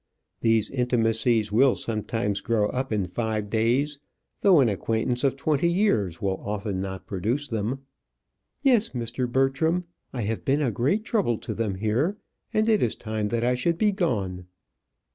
[0.39, 3.99] These intimacies will sometimes grow up in five days,
[4.39, 7.81] though an acquaintance of twenty years will often not produce them.
[8.63, 9.31] "Yes, Mr.
[9.31, 9.83] Bertram.
[10.11, 12.17] I have been a great trouble to them here,
[12.51, 14.47] and it is time that I should be gone."